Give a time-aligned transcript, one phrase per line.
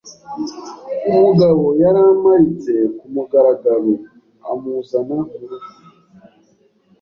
[1.09, 5.65] umugabo yaramparitse ku mugaragaroamuzana mu rugo